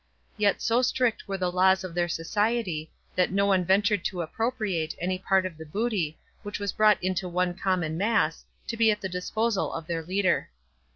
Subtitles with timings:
[0.35, 4.95] Yet so strict were the laws of their society, that no one ventured to appropriate
[4.99, 9.01] any part of the booty, which was brought into one common mass, to be at
[9.01, 10.49] the disposal of their leader.